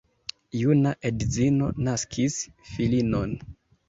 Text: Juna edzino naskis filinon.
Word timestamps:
Juna 0.59 0.93
edzino 1.09 1.67
naskis 1.87 2.39
filinon. 2.71 3.37